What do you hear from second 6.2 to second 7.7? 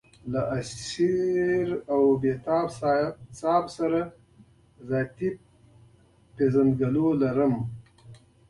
پېژندګلوي لرم.